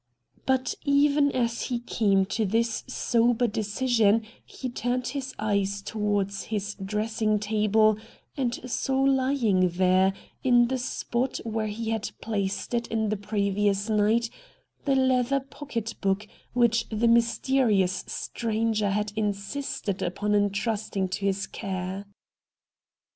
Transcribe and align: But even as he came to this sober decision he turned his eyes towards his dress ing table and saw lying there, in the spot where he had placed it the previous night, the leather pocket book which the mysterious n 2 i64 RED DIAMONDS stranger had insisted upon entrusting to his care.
But 0.47 0.73
even 0.83 1.31
as 1.31 1.65
he 1.69 1.77
came 1.77 2.25
to 2.25 2.43
this 2.43 2.83
sober 2.87 3.45
decision 3.45 4.25
he 4.43 4.67
turned 4.67 5.09
his 5.09 5.35
eyes 5.37 5.79
towards 5.83 6.45
his 6.45 6.73
dress 6.73 7.21
ing 7.21 7.37
table 7.37 7.99
and 8.35 8.67
saw 8.67 8.99
lying 9.03 9.69
there, 9.69 10.13
in 10.43 10.69
the 10.69 10.79
spot 10.79 11.37
where 11.45 11.67
he 11.67 11.91
had 11.91 12.09
placed 12.19 12.73
it 12.73 12.87
the 12.89 13.15
previous 13.15 13.89
night, 13.91 14.31
the 14.85 14.95
leather 14.95 15.39
pocket 15.39 15.93
book 16.01 16.27
which 16.53 16.89
the 16.89 17.07
mysterious 17.07 17.99
n 18.01 18.05
2 18.05 18.07
i64 18.07 18.07
RED 18.07 18.07
DIAMONDS 18.07 18.13
stranger 18.15 18.89
had 18.89 19.13
insisted 19.15 20.01
upon 20.01 20.33
entrusting 20.33 21.09
to 21.09 21.25
his 21.27 21.45
care. 21.45 22.07